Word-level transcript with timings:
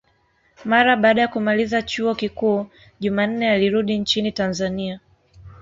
Mara 0.65 0.95
baada 0.97 1.21
ya 1.21 1.27
kumaliza 1.27 1.81
chuo 1.81 2.15
kikuu, 2.15 2.67
Jumanne 2.99 3.49
alirudi 3.51 3.97
nchini 3.99 4.31
Tanzania. 4.31 4.99